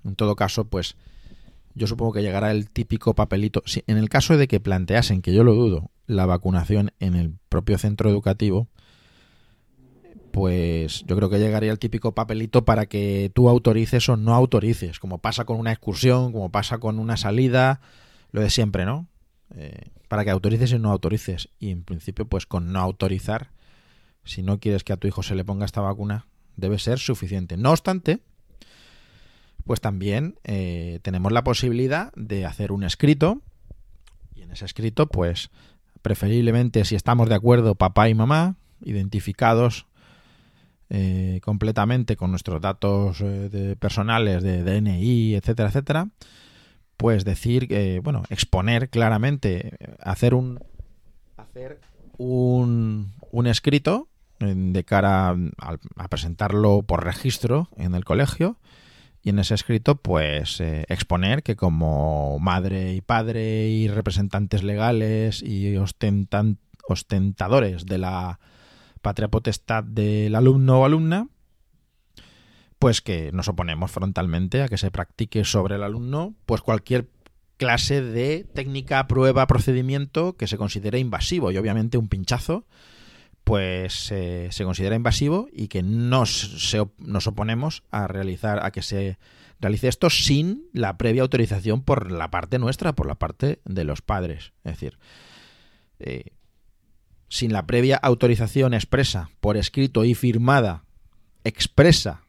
En 0.04 0.16
todo 0.16 0.34
caso, 0.34 0.64
pues 0.64 0.96
yo 1.76 1.86
supongo 1.86 2.14
que 2.14 2.22
llegará 2.22 2.50
el 2.50 2.68
típico 2.68 3.14
papelito. 3.14 3.62
Si, 3.64 3.84
en 3.86 3.96
el 3.96 4.08
caso 4.08 4.36
de 4.36 4.48
que 4.48 4.58
planteasen, 4.58 5.22
que 5.22 5.32
yo 5.32 5.44
lo 5.44 5.54
dudo, 5.54 5.92
la 6.08 6.26
vacunación 6.26 6.90
en 6.98 7.14
el 7.14 7.32
propio 7.48 7.78
centro 7.78 8.10
educativo, 8.10 8.66
pues 10.32 11.04
yo 11.06 11.14
creo 11.14 11.30
que 11.30 11.38
llegaría 11.38 11.70
el 11.70 11.78
típico 11.78 12.14
papelito 12.14 12.64
para 12.64 12.86
que 12.86 13.30
tú 13.34 13.48
autorices 13.48 14.08
o 14.08 14.16
no 14.16 14.34
autorices, 14.34 14.98
como 14.98 15.18
pasa 15.18 15.44
con 15.44 15.58
una 15.58 15.72
excursión, 15.72 16.32
como 16.32 16.50
pasa 16.50 16.78
con 16.78 16.98
una 16.98 17.16
salida, 17.16 17.80
lo 18.32 18.40
de 18.40 18.50
siempre, 18.50 18.84
¿no? 18.84 19.06
Eh, 19.54 19.90
para 20.08 20.24
que 20.24 20.30
autorices 20.30 20.72
y 20.72 20.78
no 20.78 20.90
autorices. 20.90 21.50
Y 21.58 21.70
en 21.70 21.84
principio, 21.84 22.26
pues 22.26 22.46
con 22.46 22.72
no 22.72 22.80
autorizar, 22.80 23.50
si 24.24 24.42
no 24.42 24.58
quieres 24.58 24.82
que 24.82 24.92
a 24.92 24.96
tu 24.96 25.06
hijo 25.06 25.22
se 25.22 25.34
le 25.34 25.44
ponga 25.44 25.66
esta 25.66 25.80
vacuna, 25.80 26.26
debe 26.56 26.78
ser 26.78 26.98
suficiente. 26.98 27.56
No 27.56 27.70
obstante, 27.70 28.20
pues 29.64 29.80
también 29.80 30.38
eh, 30.44 31.00
tenemos 31.02 31.30
la 31.30 31.44
posibilidad 31.44 32.12
de 32.14 32.46
hacer 32.46 32.72
un 32.72 32.84
escrito, 32.84 33.42
y 34.34 34.42
en 34.42 34.50
ese 34.50 34.64
escrito, 34.64 35.06
pues 35.06 35.50
preferiblemente 36.00 36.84
si 36.84 36.96
estamos 36.96 37.28
de 37.28 37.34
acuerdo 37.34 37.74
papá 37.74 38.08
y 38.08 38.14
mamá, 38.14 38.56
identificados 38.82 39.86
eh, 40.94 41.40
completamente 41.42 42.16
con 42.16 42.30
nuestros 42.30 42.60
datos 42.60 43.22
eh, 43.22 43.76
personales 43.78 44.42
de 44.42 44.62
DNI, 44.62 45.36
etcétera, 45.36 45.70
etcétera, 45.70 46.08
pues 46.98 47.24
decir, 47.24 47.66
que 47.66 48.00
bueno, 48.00 48.24
exponer 48.28 48.90
claramente, 48.90 49.78
hacer 50.00 50.34
un, 50.34 50.62
hacer 51.38 51.80
un, 52.18 53.14
un 53.30 53.46
escrito 53.46 54.08
de 54.38 54.84
cara 54.84 55.34
a, 55.58 56.08
presentarlo 56.08 56.82
por 56.82 57.04
registro 57.04 57.68
en 57.76 57.94
el 57.94 58.04
colegio 58.04 58.58
y 59.22 59.30
en 59.30 59.38
ese 59.38 59.54
escrito 59.54 59.96
pues 59.96 60.60
eh, 60.60 60.84
exponer 60.88 61.42
que 61.42 61.56
como 61.56 62.38
madre 62.38 62.92
y 62.94 63.00
padre 63.00 63.68
y 63.68 63.88
representantes 63.88 64.62
legales 64.62 65.42
y 65.42 65.74
ostentan, 65.76 66.58
ostentadores 66.86 67.86
de 67.86 67.98
la 67.98 68.40
patria 69.02 69.28
potestad 69.28 69.84
del 69.84 70.34
alumno 70.34 70.80
o 70.80 70.84
alumna, 70.84 71.28
pues 72.78 73.00
que 73.00 73.30
nos 73.32 73.48
oponemos 73.48 73.90
frontalmente 73.90 74.62
a 74.62 74.68
que 74.68 74.78
se 74.78 74.90
practique 74.90 75.44
sobre 75.44 75.76
el 75.76 75.82
alumno 75.82 76.34
pues 76.46 76.62
cualquier 76.62 77.08
clase 77.56 78.02
de 78.02 78.44
técnica, 78.54 79.06
prueba, 79.06 79.46
procedimiento 79.46 80.36
que 80.36 80.48
se 80.48 80.56
considere 80.56 80.98
invasivo 80.98 81.52
y 81.52 81.58
obviamente 81.58 81.98
un 81.98 82.08
pinchazo 82.08 82.66
pues 83.44 84.10
eh, 84.12 84.48
se 84.50 84.64
considera 84.64 84.96
invasivo 84.96 85.48
y 85.52 85.68
que 85.68 85.82
nos, 85.82 86.74
nos 86.98 87.26
oponemos 87.26 87.82
a 87.90 88.06
realizar 88.06 88.64
a 88.64 88.70
que 88.70 88.82
se 88.82 89.18
realice 89.60 89.88
esto 89.88 90.10
sin 90.10 90.64
la 90.72 90.98
previa 90.98 91.22
autorización 91.22 91.82
por 91.82 92.10
la 92.10 92.30
parte 92.30 92.58
nuestra, 92.58 92.94
por 92.94 93.06
la 93.06 93.16
parte 93.16 93.60
de 93.64 93.84
los 93.84 94.02
padres. 94.02 94.52
Es 94.64 94.72
decir, 94.72 94.98
eh, 95.98 96.32
sin 97.32 97.50
la 97.50 97.66
previa 97.66 97.96
autorización 97.96 98.74
expresa 98.74 99.30
por 99.40 99.56
escrito 99.56 100.04
y 100.04 100.14
firmada, 100.14 100.84
expresa 101.44 102.20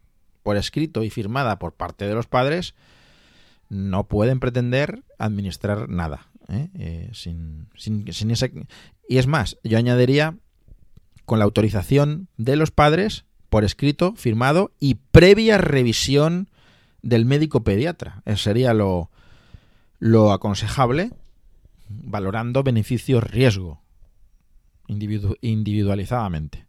por 0.44 0.56
escrito 0.56 1.04
y 1.04 1.10
firmada 1.10 1.60
por 1.60 1.74
parte 1.74 2.08
de 2.08 2.16
los 2.16 2.26
padres, 2.26 2.74
no 3.68 4.06
pueden 4.08 4.40
pretender 4.40 5.04
administrar 5.20 5.90
nada. 5.90 6.28
¿eh? 6.48 6.70
Eh, 6.76 7.10
sin, 7.12 7.68
sin, 7.76 8.14
sin 8.14 8.32
ese... 8.32 8.54
Y 9.10 9.18
es 9.18 9.28
más, 9.28 9.58
yo 9.66 9.78
añadiría 9.78 10.38
con 11.26 11.38
la 11.38 11.44
autorización 11.44 12.30
de 12.38 12.56
los 12.56 12.72
padres 12.72 13.26
por 13.50 13.66
escrito, 13.66 14.14
firmado 14.16 14.72
y 14.80 14.96
previa 14.96 15.58
revisión 15.58 16.48
del 17.02 17.26
médico 17.26 17.66
pediatra. 17.66 18.24
Sería 18.38 18.74
lo, 18.74 19.12
lo 20.00 20.32
aconsejable, 20.32 21.12
valorando 21.90 22.64
beneficios-riesgo 22.64 23.83
individualizadamente. 24.88 26.66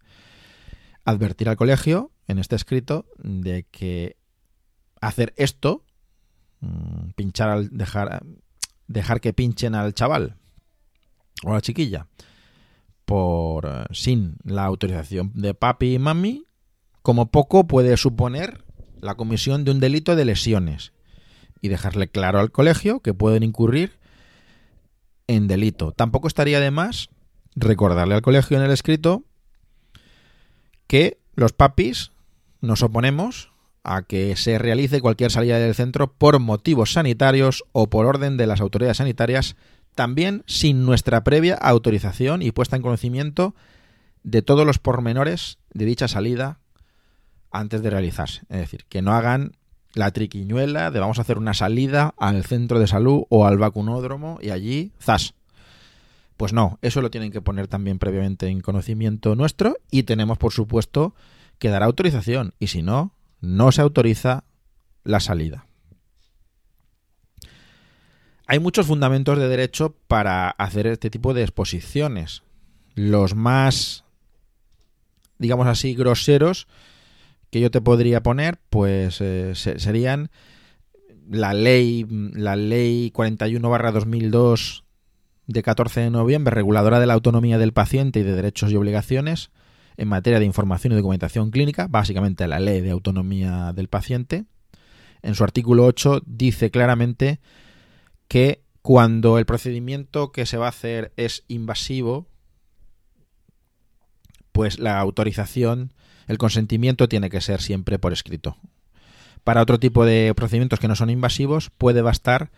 Advertir 1.04 1.48
al 1.48 1.56
colegio 1.56 2.12
en 2.26 2.38
este 2.38 2.56
escrito 2.56 3.06
de 3.18 3.64
que 3.70 4.16
hacer 5.00 5.34
esto, 5.36 5.84
mm, 6.60 7.10
pinchar 7.16 7.50
al 7.50 7.68
dejar, 7.70 8.24
dejar 8.86 9.20
que 9.20 9.32
pinchen 9.32 9.74
al 9.74 9.94
chaval 9.94 10.36
o 11.44 11.50
a 11.50 11.54
la 11.54 11.60
chiquilla 11.60 12.06
por 13.04 13.66
eh, 13.66 13.84
sin 13.92 14.36
la 14.44 14.64
autorización 14.64 15.32
de 15.34 15.54
papi 15.54 15.94
y 15.94 15.98
mami, 15.98 16.46
como 17.02 17.30
poco 17.30 17.66
puede 17.66 17.96
suponer 17.96 18.64
la 19.00 19.14
comisión 19.14 19.64
de 19.64 19.72
un 19.72 19.80
delito 19.80 20.16
de 20.16 20.24
lesiones 20.24 20.92
y 21.60 21.68
dejarle 21.68 22.08
claro 22.08 22.40
al 22.40 22.50
colegio 22.50 23.00
que 23.00 23.12
pueden 23.12 23.42
incurrir 23.42 23.98
en 25.26 25.46
delito. 25.46 25.92
Tampoco 25.92 26.28
estaría 26.28 26.60
de 26.60 26.70
más 26.70 27.10
recordarle 27.56 28.14
al 28.14 28.22
colegio 28.22 28.56
en 28.56 28.64
el 28.64 28.70
escrito 28.70 29.24
que 30.86 31.18
los 31.34 31.52
papis 31.52 32.12
nos 32.60 32.82
oponemos 32.82 33.52
a 33.82 34.02
que 34.02 34.34
se 34.36 34.58
realice 34.58 35.00
cualquier 35.00 35.30
salida 35.30 35.58
del 35.58 35.74
centro 35.74 36.12
por 36.12 36.40
motivos 36.40 36.92
sanitarios 36.92 37.64
o 37.72 37.88
por 37.88 38.06
orden 38.06 38.36
de 38.36 38.46
las 38.46 38.60
autoridades 38.60 38.96
sanitarias, 38.96 39.56
también 39.94 40.42
sin 40.46 40.86
nuestra 40.86 41.22
previa 41.22 41.54
autorización 41.54 42.42
y 42.42 42.50
puesta 42.50 42.76
en 42.76 42.82
conocimiento 42.82 43.54
de 44.22 44.40
todos 44.40 44.66
los 44.66 44.78
pormenores 44.78 45.58
de 45.74 45.84
dicha 45.84 46.08
salida 46.08 46.58
antes 47.50 47.82
de 47.82 47.90
realizarse. 47.90 48.40
Es 48.48 48.58
decir, 48.58 48.86
que 48.88 49.02
no 49.02 49.12
hagan 49.12 49.52
la 49.94 50.10
triquiñuela 50.10 50.90
de 50.90 50.98
vamos 50.98 51.18
a 51.18 51.22
hacer 51.22 51.38
una 51.38 51.54
salida 51.54 52.14
al 52.18 52.44
centro 52.44 52.80
de 52.80 52.86
salud 52.86 53.24
o 53.28 53.46
al 53.46 53.58
vacunódromo 53.58 54.38
y 54.40 54.50
allí, 54.50 54.92
zas. 55.00 55.34
Pues 56.36 56.52
no, 56.52 56.78
eso 56.82 57.00
lo 57.00 57.10
tienen 57.10 57.30
que 57.30 57.40
poner 57.40 57.68
también 57.68 57.98
previamente 57.98 58.48
en 58.48 58.60
conocimiento 58.60 59.36
nuestro 59.36 59.76
y 59.90 60.02
tenemos, 60.02 60.38
por 60.38 60.52
supuesto, 60.52 61.14
que 61.58 61.68
dar 61.68 61.82
autorización 61.82 62.54
y 62.58 62.68
si 62.68 62.82
no, 62.82 63.14
no 63.40 63.70
se 63.70 63.82
autoriza 63.82 64.44
la 65.04 65.20
salida. 65.20 65.66
Hay 68.46 68.58
muchos 68.58 68.86
fundamentos 68.86 69.38
de 69.38 69.48
derecho 69.48 69.94
para 70.06 70.50
hacer 70.50 70.86
este 70.86 71.08
tipo 71.08 71.32
de 71.32 71.42
exposiciones. 71.42 72.42
Los 72.94 73.34
más, 73.34 74.04
digamos 75.38 75.66
así, 75.66 75.94
groseros 75.94 76.66
que 77.50 77.60
yo 77.60 77.70
te 77.70 77.80
podría 77.80 78.22
poner, 78.22 78.58
pues 78.68 79.20
eh, 79.20 79.54
serían 79.54 80.30
la 81.30 81.54
ley, 81.54 82.04
la 82.08 82.56
ley 82.56 83.12
41-2002 83.14 84.84
de 85.46 85.62
14 85.62 86.00
de 86.00 86.10
noviembre, 86.10 86.54
reguladora 86.54 87.00
de 87.00 87.06
la 87.06 87.14
autonomía 87.14 87.58
del 87.58 87.72
paciente 87.72 88.20
y 88.20 88.22
de 88.22 88.34
derechos 88.34 88.70
y 88.72 88.76
obligaciones 88.76 89.50
en 89.96 90.08
materia 90.08 90.38
de 90.38 90.44
información 90.44 90.92
y 90.92 90.96
documentación 90.96 91.50
clínica, 91.50 91.86
básicamente 91.88 92.48
la 92.48 92.58
ley 92.58 92.80
de 92.80 92.90
autonomía 92.90 93.72
del 93.72 93.88
paciente. 93.88 94.44
En 95.22 95.34
su 95.34 95.44
artículo 95.44 95.84
8 95.84 96.22
dice 96.26 96.70
claramente 96.70 97.40
que 98.28 98.62
cuando 98.82 99.38
el 99.38 99.46
procedimiento 99.46 100.32
que 100.32 100.46
se 100.46 100.56
va 100.56 100.66
a 100.66 100.70
hacer 100.70 101.12
es 101.16 101.44
invasivo, 101.48 102.26
pues 104.52 104.78
la 104.78 104.98
autorización, 104.98 105.92
el 106.26 106.38
consentimiento 106.38 107.08
tiene 107.08 107.30
que 107.30 107.40
ser 107.40 107.60
siempre 107.60 107.98
por 107.98 108.12
escrito. 108.12 108.56
Para 109.42 109.62
otro 109.62 109.78
tipo 109.78 110.04
de 110.04 110.32
procedimientos 110.34 110.80
que 110.80 110.88
no 110.88 110.96
son 110.96 111.10
invasivos 111.10 111.70
puede 111.70 112.02
bastar 112.02 112.50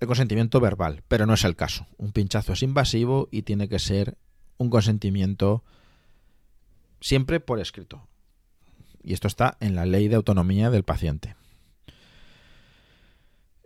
el 0.00 0.06
consentimiento 0.06 0.60
verbal, 0.60 1.02
pero 1.08 1.26
no 1.26 1.34
es 1.34 1.44
el 1.44 1.56
caso. 1.56 1.86
Un 1.96 2.12
pinchazo 2.12 2.52
es 2.52 2.62
invasivo 2.62 3.28
y 3.30 3.42
tiene 3.42 3.68
que 3.68 3.78
ser 3.78 4.16
un 4.58 4.70
consentimiento 4.70 5.64
siempre 7.00 7.40
por 7.40 7.60
escrito. 7.60 8.06
Y 9.02 9.12
esto 9.12 9.28
está 9.28 9.56
en 9.60 9.74
la 9.74 9.86
ley 9.86 10.08
de 10.08 10.16
autonomía 10.16 10.70
del 10.70 10.84
paciente. 10.84 11.36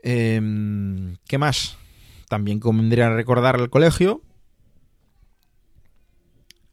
Em, 0.03 1.17
¿Qué 1.27 1.39
más? 1.39 1.77
También 2.29 2.61
convendría 2.61 3.11
recordar 3.11 3.57
al 3.57 3.71
colegio 3.71 4.23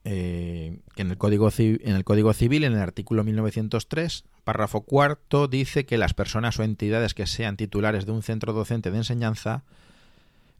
eh, 0.07 0.77
que 0.95 1.01
en 1.01 1.09
el, 1.09 1.17
Código 1.17 1.49
en 1.57 1.95
el 1.95 2.03
Código 2.03 2.31
Civil, 2.33 2.63
en 2.63 2.73
el 2.73 2.79
artículo 2.79 3.23
1903, 3.23 4.23
párrafo 4.43 4.81
cuarto, 4.81 5.47
dice 5.47 5.87
que 5.87 5.97
las 5.97 6.13
personas 6.13 6.59
o 6.59 6.63
entidades 6.63 7.15
que 7.15 7.25
sean 7.25 7.57
titulares 7.57 8.05
de 8.05 8.11
un 8.11 8.21
centro 8.21 8.53
docente 8.53 8.91
de 8.91 8.97
enseñanza 8.97 9.63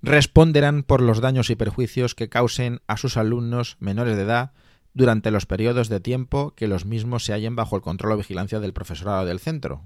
responderán 0.02 0.82
por 0.82 1.00
los 1.00 1.22
daños 1.22 1.52
y 1.52 1.56
perjuicios 1.56 2.16
que 2.16 2.28
causen 2.28 2.82
a 2.88 2.98
sus 2.98 3.18
alumnos 3.18 3.78
menores 3.80 4.18
de 4.18 4.24
edad 4.24 4.52
durante 4.96 5.30
los 5.30 5.46
periodos 5.46 5.90
de 5.90 6.00
tiempo 6.00 6.56
que 6.56 6.68
los 6.68 6.86
mismos 6.86 7.24
se 7.24 7.34
hallen 7.34 7.56
bajo 7.56 7.76
el 7.76 7.84
control 7.84 8.14
o 8.14 8.18
vigilancia 8.18 8.60
del 8.60 8.74
profesorado 8.74 9.26
del 9.26 9.40
centro. 9.40 9.84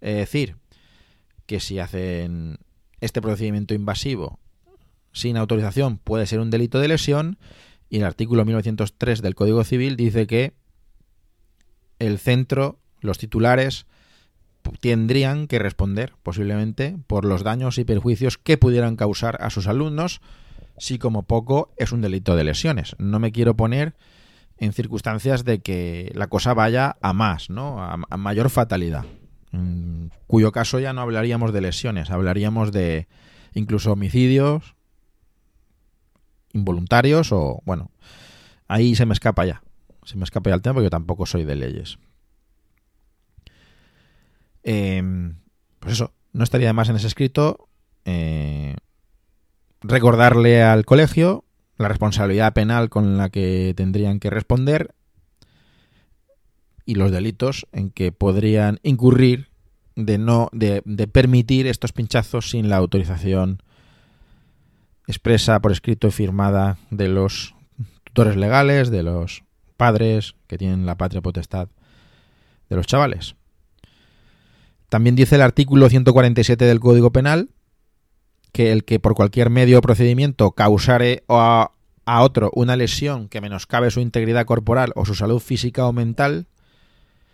Es 0.00 0.14
decir, 0.14 0.56
que 1.46 1.58
si 1.58 1.80
hacen 1.80 2.58
este 3.00 3.20
procedimiento 3.20 3.74
invasivo 3.74 4.38
sin 5.12 5.36
autorización 5.36 5.98
puede 5.98 6.26
ser 6.26 6.38
un 6.38 6.50
delito 6.50 6.78
de 6.78 6.88
lesión 6.88 7.38
y 7.90 7.98
el 7.98 8.04
artículo 8.04 8.44
1903 8.44 9.22
del 9.22 9.34
Código 9.34 9.64
Civil 9.64 9.96
dice 9.96 10.26
que 10.26 10.54
el 11.98 12.18
centro, 12.18 12.78
los 13.00 13.18
titulares, 13.18 13.86
tendrían 14.80 15.46
que 15.46 15.58
responder 15.58 16.14
posiblemente 16.22 16.96
por 17.06 17.24
los 17.24 17.42
daños 17.42 17.78
y 17.78 17.84
perjuicios 17.84 18.36
que 18.38 18.58
pudieran 18.58 18.96
causar 18.96 19.38
a 19.40 19.50
sus 19.50 19.66
alumnos 19.66 20.20
si 20.76 20.98
como 20.98 21.24
poco 21.24 21.72
es 21.76 21.92
un 21.92 22.02
delito 22.02 22.36
de 22.36 22.44
lesiones. 22.44 22.94
No 22.98 23.18
me 23.18 23.32
quiero 23.32 23.56
poner 23.56 23.94
en 24.58 24.72
circunstancias 24.72 25.44
de 25.44 25.60
que 25.60 26.12
la 26.14 26.28
cosa 26.28 26.54
vaya 26.54 26.96
a 27.00 27.12
más, 27.12 27.50
¿no? 27.50 27.82
A, 27.82 27.98
a 28.08 28.16
mayor 28.16 28.50
fatalidad. 28.50 29.04
En 29.52 30.12
cuyo 30.26 30.52
caso 30.52 30.78
ya 30.78 30.92
no 30.92 31.00
hablaríamos 31.00 31.52
de 31.52 31.60
lesiones, 31.62 32.10
hablaríamos 32.10 32.70
de 32.70 33.08
incluso 33.54 33.92
homicidios 33.92 34.76
involuntarios 36.58 37.32
o, 37.32 37.62
bueno, 37.64 37.90
ahí 38.66 38.94
se 38.94 39.06
me 39.06 39.14
escapa 39.14 39.44
ya. 39.44 39.62
Se 40.04 40.16
me 40.16 40.24
escapa 40.24 40.50
ya 40.50 40.56
el 40.56 40.62
tema 40.62 40.74
porque 40.74 40.86
yo 40.86 40.90
tampoco 40.90 41.26
soy 41.26 41.44
de 41.44 41.56
leyes. 41.56 41.98
Eh, 44.62 45.02
pues 45.78 45.94
eso, 45.94 46.12
no 46.32 46.44
estaría 46.44 46.68
de 46.68 46.72
más 46.72 46.88
en 46.88 46.96
ese 46.96 47.06
escrito 47.06 47.68
eh, 48.04 48.76
recordarle 49.80 50.62
al 50.62 50.84
colegio 50.84 51.44
la 51.76 51.88
responsabilidad 51.88 52.52
penal 52.52 52.88
con 52.88 53.16
la 53.16 53.28
que 53.28 53.74
tendrían 53.76 54.18
que 54.18 54.30
responder 54.30 54.94
y 56.84 56.94
los 56.94 57.12
delitos 57.12 57.66
en 57.72 57.90
que 57.90 58.12
podrían 58.12 58.80
incurrir 58.82 59.48
de 59.94 60.18
no 60.18 60.48
de, 60.52 60.82
de 60.84 61.06
permitir 61.06 61.66
estos 61.66 61.92
pinchazos 61.92 62.50
sin 62.50 62.68
la 62.68 62.76
autorización 62.76 63.62
expresa 65.08 65.58
por 65.60 65.72
escrito 65.72 66.06
y 66.06 66.10
firmada 66.12 66.78
de 66.90 67.08
los 67.08 67.54
tutores 68.04 68.36
legales, 68.36 68.90
de 68.90 69.02
los 69.02 69.42
padres 69.76 70.36
que 70.46 70.58
tienen 70.58 70.86
la 70.86 70.96
patria 70.96 71.22
potestad 71.22 71.68
de 72.68 72.76
los 72.76 72.86
chavales. 72.86 73.34
También 74.90 75.16
dice 75.16 75.36
el 75.36 75.42
artículo 75.42 75.88
147 75.88 76.64
del 76.64 76.78
Código 76.78 77.10
Penal 77.10 77.48
que 78.52 78.70
el 78.70 78.84
que 78.84 79.00
por 79.00 79.14
cualquier 79.14 79.50
medio 79.50 79.78
o 79.78 79.82
procedimiento 79.82 80.52
causare 80.52 81.24
a, 81.28 81.72
a 82.04 82.22
otro 82.22 82.50
una 82.54 82.76
lesión 82.76 83.28
que 83.28 83.40
menoscabe 83.40 83.90
su 83.90 84.00
integridad 84.00 84.46
corporal 84.46 84.92
o 84.94 85.04
su 85.04 85.14
salud 85.14 85.40
física 85.40 85.86
o 85.86 85.92
mental 85.92 86.46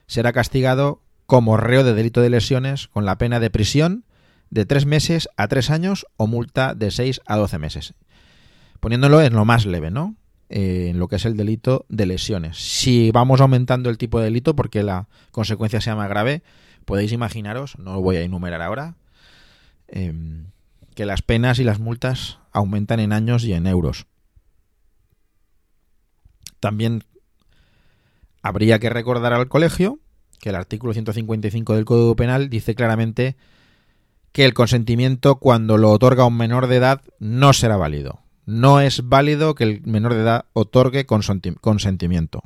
será 0.07 0.33
castigado 0.33 1.01
como 1.27 1.57
reo 1.57 1.83
de 1.83 1.95
delito 1.95 2.21
de 2.21 2.31
lesiones 2.31 2.89
con 2.89 3.05
la 3.05 3.19
pena 3.19 3.41
de 3.41 3.51
prisión 3.51 4.05
de 4.55 4.64
tres 4.67 4.87
meses 4.87 5.29
a 5.37 5.49
tres 5.49 5.69
años 5.69 6.07
o 6.17 6.29
multa 6.29 6.75
de 6.75 6.93
6 6.93 7.23
a 7.27 7.37
12 7.37 7.59
meses. 7.59 7.95
Poniéndolo 8.79 9.21
en 9.21 9.35
lo 9.35 9.45
más 9.45 9.67
leve, 9.67 9.90
¿no? 9.90 10.14
Eh, 10.49 10.90
en 10.90 11.01
lo 11.01 11.09
que 11.09 11.17
es 11.17 11.25
el 11.25 11.37
delito 11.37 11.87
de 11.88 12.07
lesiones. 12.07 12.57
Si 12.57 13.11
vamos 13.11 13.40
aumentando 13.40 13.90
el 13.90 13.99
tipo 13.99 14.21
de 14.21 14.27
delito 14.27 14.55
porque 14.55 14.85
la 14.85 15.09
consecuencia 15.33 15.81
sea 15.81 15.97
más 15.97 16.09
grave, 16.09 16.45
podéis 16.85 17.11
imaginaros, 17.11 17.77
no 17.81 17.95
lo 17.95 18.01
voy 18.01 18.17
a 18.17 18.23
enumerar 18.23 18.62
ahora, 18.62 18.95
eh, 19.88 20.14
que 20.95 21.05
las 21.05 21.23
penas 21.23 21.59
y 21.59 21.64
las 21.64 21.81
multas 21.81 22.38
aumentan 22.53 23.01
en 23.01 23.12
años 23.12 23.43
y 23.43 23.55
en 23.55 23.67
euros. 23.67 24.07
También 26.61 27.03
habría 28.40 28.79
que 28.79 28.88
recordar 28.88 29.33
al 29.33 29.49
colegio 29.49 29.99
que 30.38 30.51
el 30.51 30.55
artículo 30.55 30.93
155 30.93 31.75
del 31.75 31.85
Código 31.85 32.14
Penal 32.14 32.51
dice 32.51 32.77
claramente 32.77 33.37
que 34.35 34.44
el 34.44 34.53
consentimiento 34.53 35.37
cuando 35.37 35.79
lo 35.79 35.92
otorga 35.92 36.27
un 36.27 36.37
menor 36.37 36.66
de 36.66 36.75
edad 36.75 37.03
no 37.20 37.53
será 37.53 37.77
válido. 37.77 38.18
No 38.47 38.81
es 38.81 39.09
válido 39.09 39.55
que 39.55 39.62
el 39.62 39.83
menor 39.83 40.12
de 40.12 40.23
edad 40.23 40.47
otorgue 40.55 41.07
consentimiento. 41.07 42.42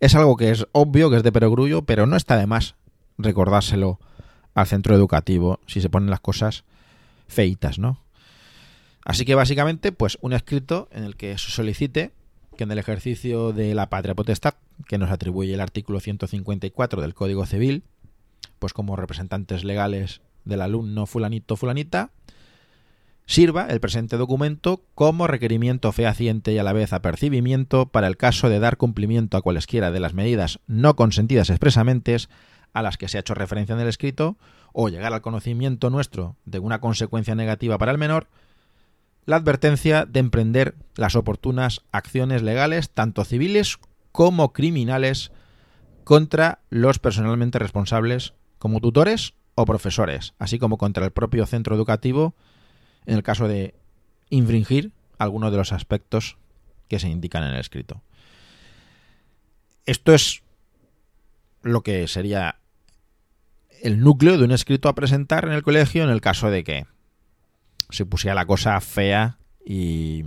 Es 0.00 0.14
algo 0.14 0.38
que 0.38 0.50
es 0.50 0.66
obvio, 0.72 1.10
que 1.10 1.18
es 1.18 1.22
de 1.22 1.30
perogrullo, 1.30 1.82
pero 1.82 2.06
no 2.06 2.16
está 2.16 2.38
de 2.38 2.46
más 2.46 2.74
recordárselo 3.18 4.00
al 4.54 4.66
centro 4.66 4.94
educativo 4.94 5.60
si 5.66 5.82
se 5.82 5.90
ponen 5.90 6.08
las 6.08 6.20
cosas 6.20 6.64
feitas, 7.28 7.78
¿no? 7.78 8.00
Así 9.04 9.26
que 9.26 9.34
básicamente, 9.34 9.92
pues 9.92 10.16
un 10.22 10.32
escrito 10.32 10.88
en 10.90 11.04
el 11.04 11.16
que 11.16 11.36
se 11.36 11.50
solicite 11.50 12.12
que 12.56 12.64
en 12.64 12.70
el 12.72 12.78
ejercicio 12.78 13.52
de 13.52 13.74
la 13.74 13.90
patria 13.90 14.14
potestad, 14.14 14.54
que 14.88 14.96
nos 14.96 15.10
atribuye 15.10 15.52
el 15.52 15.60
artículo 15.60 16.00
154 16.00 17.02
del 17.02 17.12
Código 17.12 17.44
Civil, 17.44 17.82
pues 18.58 18.72
como 18.72 18.96
representantes 18.96 19.64
legales 19.64 20.22
del 20.50 20.60
alumno 20.60 21.06
fulanito 21.06 21.56
fulanita, 21.56 22.10
sirva 23.24 23.66
el 23.68 23.80
presente 23.80 24.16
documento 24.16 24.82
como 24.94 25.26
requerimiento 25.26 25.92
fehaciente 25.92 26.52
y 26.52 26.58
a 26.58 26.64
la 26.64 26.72
vez 26.72 26.92
apercibimiento 26.92 27.86
para 27.86 28.08
el 28.08 28.16
caso 28.16 28.48
de 28.50 28.58
dar 28.58 28.76
cumplimiento 28.76 29.36
a 29.36 29.42
cualesquiera 29.42 29.90
de 29.90 30.00
las 30.00 30.12
medidas 30.12 30.58
no 30.66 30.96
consentidas 30.96 31.48
expresamente 31.48 32.16
a 32.72 32.82
las 32.82 32.96
que 32.96 33.08
se 33.08 33.16
ha 33.16 33.20
hecho 33.20 33.34
referencia 33.34 33.74
en 33.74 33.80
el 33.80 33.88
escrito 33.88 34.36
o 34.72 34.88
llegar 34.88 35.12
al 35.12 35.22
conocimiento 35.22 35.90
nuestro 35.90 36.36
de 36.44 36.58
una 36.58 36.80
consecuencia 36.80 37.34
negativa 37.34 37.78
para 37.78 37.92
el 37.92 37.98
menor, 37.98 38.26
la 39.26 39.36
advertencia 39.36 40.06
de 40.06 40.20
emprender 40.20 40.74
las 40.96 41.14
oportunas 41.14 41.82
acciones 41.92 42.42
legales, 42.42 42.90
tanto 42.90 43.24
civiles 43.24 43.78
como 44.10 44.52
criminales, 44.52 45.30
contra 46.02 46.58
los 46.68 46.98
personalmente 46.98 47.60
responsables 47.60 48.34
como 48.58 48.80
tutores 48.80 49.34
o 49.54 49.64
profesores, 49.64 50.34
así 50.38 50.58
como 50.58 50.78
contra 50.78 51.04
el 51.04 51.10
propio 51.10 51.46
centro 51.46 51.74
educativo 51.74 52.34
en 53.06 53.16
el 53.16 53.22
caso 53.22 53.48
de 53.48 53.74
infringir 54.30 54.92
algunos 55.18 55.50
de 55.50 55.58
los 55.58 55.72
aspectos 55.72 56.36
que 56.88 56.98
se 56.98 57.08
indican 57.08 57.44
en 57.44 57.50
el 57.50 57.60
escrito. 57.60 58.02
Esto 59.86 60.14
es 60.14 60.42
lo 61.62 61.82
que 61.82 62.06
sería 62.08 62.56
el 63.82 64.00
núcleo 64.00 64.38
de 64.38 64.44
un 64.44 64.52
escrito 64.52 64.88
a 64.88 64.94
presentar 64.94 65.44
en 65.44 65.52
el 65.52 65.62
colegio 65.62 66.04
en 66.04 66.10
el 66.10 66.20
caso 66.20 66.50
de 66.50 66.64
que 66.64 66.86
se 67.90 68.06
pusiera 68.06 68.34
la 68.34 68.46
cosa 68.46 68.80
fea 68.80 69.38
y 69.64 70.24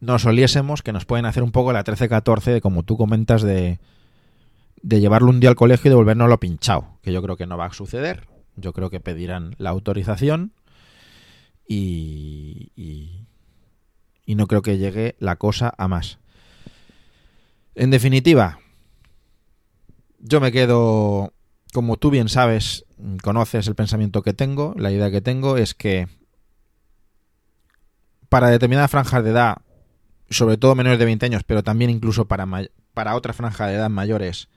nos 0.00 0.24
oliésemos 0.26 0.82
que 0.82 0.92
nos 0.92 1.04
pueden 1.04 1.26
hacer 1.26 1.42
un 1.42 1.52
poco 1.52 1.72
la 1.72 1.84
13-14 1.84 2.44
de 2.52 2.60
como 2.60 2.82
tú 2.82 2.96
comentas 2.96 3.42
de, 3.42 3.78
de 4.84 5.00
llevarlo 5.00 5.30
un 5.30 5.40
día 5.40 5.48
al 5.48 5.56
colegio 5.56 5.88
y 5.88 5.92
devolvernoslo 5.92 6.38
pinchado, 6.38 6.98
que 7.00 7.10
yo 7.10 7.22
creo 7.22 7.38
que 7.38 7.46
no 7.46 7.56
va 7.56 7.64
a 7.64 7.72
suceder. 7.72 8.28
Yo 8.54 8.74
creo 8.74 8.90
que 8.90 9.00
pedirán 9.00 9.54
la 9.56 9.70
autorización 9.70 10.52
y, 11.66 12.70
y, 12.76 14.34
no 14.34 14.46
creo 14.46 14.60
que 14.60 14.76
llegue 14.76 15.16
la 15.18 15.36
cosa 15.36 15.72
a 15.78 15.88
más. 15.88 16.18
En 17.74 17.90
definitiva, 17.90 18.58
yo 20.18 20.38
me 20.42 20.52
quedo, 20.52 21.32
como 21.72 21.96
tú 21.96 22.10
bien 22.10 22.28
sabes, 22.28 22.84
conoces 23.22 23.66
el 23.66 23.74
pensamiento 23.74 24.20
que 24.20 24.34
tengo, 24.34 24.74
la 24.76 24.92
idea 24.92 25.10
que 25.10 25.22
tengo 25.22 25.56
es 25.56 25.72
que 25.72 26.08
para 28.28 28.50
determinadas 28.50 28.90
franjas 28.90 29.24
de 29.24 29.30
edad, 29.30 29.56
sobre 30.28 30.58
todo 30.58 30.74
menores 30.74 30.98
de 30.98 31.06
20 31.06 31.24
años, 31.24 31.42
pero 31.42 31.62
también 31.62 31.90
incluso 31.90 32.26
para, 32.26 32.46
para 32.92 33.16
otra 33.16 33.32
franja 33.32 33.66
de 33.66 33.76
edad 33.76 33.88
mayores, 33.88 34.48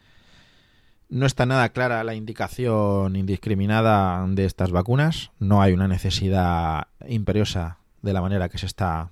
no 1.09 1.25
está 1.25 1.45
nada 1.45 1.69
clara 1.69 2.03
la 2.03 2.15
indicación 2.15 3.15
indiscriminada 3.15 4.25
de 4.27 4.45
estas 4.45 4.71
vacunas. 4.71 5.31
No 5.39 5.61
hay 5.61 5.73
una 5.73 5.87
necesidad 5.87 6.87
imperiosa 7.07 7.79
de 8.01 8.13
la 8.13 8.21
manera 8.21 8.49
que 8.49 8.57
se 8.57 8.65
está 8.65 9.11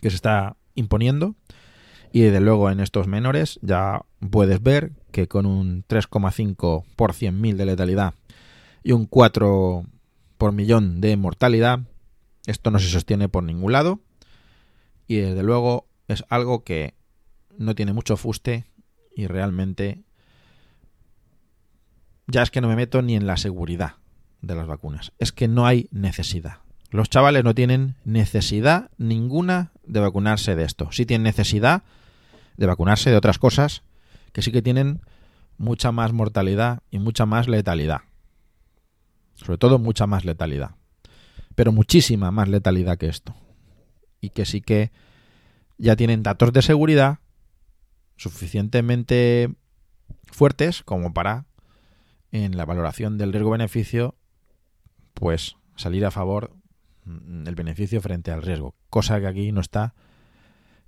que 0.00 0.10
se 0.10 0.16
está 0.16 0.56
imponiendo. 0.74 1.36
Y 2.12 2.20
desde 2.22 2.40
luego 2.40 2.70
en 2.70 2.80
estos 2.80 3.06
menores 3.06 3.58
ya 3.62 4.04
puedes 4.30 4.62
ver 4.62 4.92
que 5.12 5.28
con 5.28 5.46
un 5.46 5.84
3,5 5.86 6.84
por 6.96 7.12
100.000 7.12 7.56
de 7.56 7.66
letalidad 7.66 8.14
y 8.82 8.92
un 8.92 9.06
4 9.06 9.84
por 10.36 10.52
millón 10.52 11.00
de 11.00 11.16
mortalidad, 11.16 11.80
esto 12.46 12.70
no 12.70 12.80
se 12.80 12.88
sostiene 12.88 13.28
por 13.28 13.44
ningún 13.44 13.72
lado. 13.72 14.00
Y 15.06 15.16
desde 15.16 15.42
luego 15.42 15.86
es 16.08 16.24
algo 16.28 16.64
que 16.64 16.94
no 17.56 17.74
tiene 17.74 17.92
mucho 17.92 18.16
fuste 18.16 18.66
y 19.14 19.26
realmente 19.26 20.02
ya 22.26 22.42
es 22.42 22.50
que 22.50 22.60
no 22.60 22.68
me 22.68 22.76
meto 22.76 23.02
ni 23.02 23.16
en 23.16 23.26
la 23.26 23.36
seguridad 23.36 23.96
de 24.40 24.54
las 24.54 24.66
vacunas. 24.66 25.12
Es 25.18 25.32
que 25.32 25.48
no 25.48 25.66
hay 25.66 25.88
necesidad. 25.90 26.58
Los 26.90 27.08
chavales 27.08 27.44
no 27.44 27.54
tienen 27.54 27.94
necesidad 28.04 28.90
ninguna 28.98 29.72
de 29.84 30.00
vacunarse 30.00 30.54
de 30.54 30.64
esto. 30.64 30.92
Sí 30.92 31.06
tienen 31.06 31.24
necesidad 31.24 31.84
de 32.56 32.66
vacunarse 32.66 33.10
de 33.10 33.16
otras 33.16 33.38
cosas 33.38 33.82
que 34.32 34.42
sí 34.42 34.52
que 34.52 34.62
tienen 34.62 35.00
mucha 35.56 35.92
más 35.92 36.12
mortalidad 36.12 36.82
y 36.90 36.98
mucha 36.98 37.24
más 37.24 37.48
letalidad. 37.48 38.02
Sobre 39.34 39.58
todo 39.58 39.78
mucha 39.78 40.06
más 40.06 40.24
letalidad. 40.24 40.76
Pero 41.54 41.72
muchísima 41.72 42.30
más 42.30 42.48
letalidad 42.48 42.98
que 42.98 43.08
esto. 43.08 43.34
Y 44.20 44.30
que 44.30 44.44
sí 44.44 44.60
que 44.60 44.92
ya 45.78 45.96
tienen 45.96 46.22
datos 46.22 46.52
de 46.52 46.62
seguridad 46.62 47.18
suficientemente 48.16 49.54
fuertes 50.30 50.82
como 50.82 51.12
para 51.12 51.46
en 52.32 52.56
la 52.56 52.64
valoración 52.64 53.18
del 53.18 53.32
riesgo-beneficio, 53.32 54.16
pues 55.14 55.56
salir 55.76 56.04
a 56.04 56.10
favor 56.10 56.56
del 57.04 57.54
beneficio 57.54 58.00
frente 58.00 58.30
al 58.30 58.42
riesgo, 58.42 58.74
cosa 58.90 59.20
que 59.20 59.26
aquí 59.26 59.52
no 59.52 59.60
está 59.60 59.94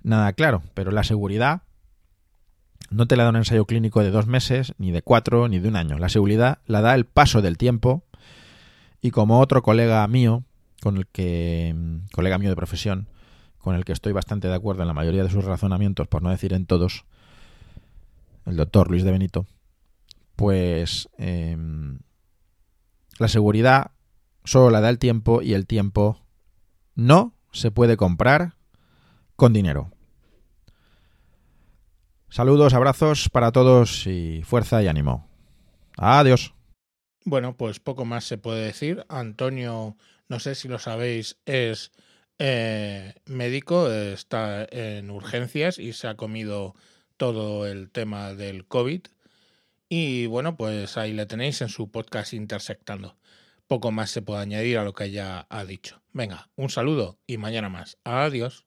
nada 0.01 0.33
claro, 0.33 0.63
pero 0.73 0.91
la 0.91 1.03
seguridad 1.03 1.61
no 2.89 3.07
te 3.07 3.15
la 3.15 3.23
da 3.23 3.29
un 3.29 3.35
ensayo 3.37 3.65
clínico 3.65 4.01
de 4.01 4.11
dos 4.11 4.27
meses, 4.27 4.73
ni 4.77 4.91
de 4.91 5.01
cuatro, 5.01 5.47
ni 5.47 5.59
de 5.59 5.67
un 5.67 5.75
año. 5.75 5.97
La 5.97 6.09
seguridad 6.09 6.59
la 6.67 6.81
da 6.81 6.95
el 6.95 7.05
paso 7.05 7.41
del 7.41 7.57
tiempo 7.57 8.03
y 9.01 9.11
como 9.11 9.39
otro 9.39 9.63
colega 9.63 10.05
mío, 10.07 10.43
con 10.81 10.97
el 10.97 11.07
que, 11.07 11.75
colega 12.11 12.37
mío 12.37 12.49
de 12.49 12.55
profesión, 12.55 13.07
con 13.57 13.75
el 13.75 13.85
que 13.85 13.93
estoy 13.93 14.13
bastante 14.13 14.47
de 14.47 14.53
acuerdo 14.53 14.83
en 14.83 14.87
la 14.87 14.93
mayoría 14.93 15.23
de 15.23 15.29
sus 15.29 15.43
razonamientos, 15.43 16.07
por 16.07 16.21
no 16.21 16.29
decir 16.29 16.53
en 16.53 16.65
todos, 16.65 17.05
el 18.45 18.55
doctor 18.55 18.89
Luis 18.89 19.03
de 19.03 19.11
Benito, 19.11 19.47
pues 20.35 21.09
em, 21.17 21.99
la 23.17 23.27
seguridad 23.27 23.91
solo 24.43 24.69
la 24.69 24.81
da 24.81 24.89
el 24.89 24.99
tiempo 24.99 25.41
y 25.41 25.53
el 25.53 25.65
tiempo 25.65 26.21
no 26.95 27.33
se 27.51 27.71
puede 27.71 27.97
comprar 27.97 28.55
con 29.35 29.53
dinero. 29.53 29.91
Saludos, 32.29 32.73
abrazos 32.73 33.29
para 33.29 33.51
todos 33.51 34.07
y 34.07 34.41
fuerza 34.43 34.83
y 34.83 34.87
ánimo. 34.87 35.29
Adiós. 35.97 36.53
Bueno, 37.23 37.55
pues 37.55 37.79
poco 37.79 38.03
más 38.03 38.25
se 38.25 38.37
puede 38.37 38.65
decir. 38.65 39.05
Antonio, 39.07 39.95
no 40.27 40.39
sé 40.39 40.55
si 40.55 40.67
lo 40.67 40.77
sabéis, 40.77 41.37
es 41.45 41.91
eh, 42.37 43.15
médico, 43.25 43.89
está 43.89 44.67
en 44.69 45.09
urgencias 45.09 45.79
y 45.79 45.93
se 45.93 46.07
ha 46.07 46.15
comido 46.15 46.75
todo 47.17 47.65
el 47.65 47.89
tema 47.89 48.33
del 48.33 48.67
COVID 48.67 49.01
y 49.97 50.25
bueno, 50.25 50.57
pues 50.57 50.97
ahí 50.97 51.13
le 51.13 51.25
tenéis 51.25 51.61
en 51.61 51.69
su 51.69 51.89
podcast 51.89 52.33
Intersectando. 52.33 53.15
Poco 53.65 53.91
más 53.93 54.09
se 54.11 54.21
puede 54.21 54.41
añadir 54.41 54.77
a 54.77 54.83
lo 54.83 54.93
que 54.93 55.09
ya 55.09 55.47
ha 55.49 55.63
dicho. 55.63 56.01
Venga, 56.11 56.49
un 56.57 56.69
saludo 56.69 57.17
y 57.25 57.37
mañana 57.37 57.69
más. 57.69 57.97
Adiós. 58.03 58.65